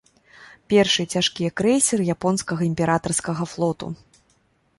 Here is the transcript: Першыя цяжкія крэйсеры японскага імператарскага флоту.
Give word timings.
Першыя 0.73 1.07
цяжкія 1.17 1.49
крэйсеры 1.61 2.03
японскага 2.15 2.61
імператарскага 2.71 3.43
флоту. 3.53 3.87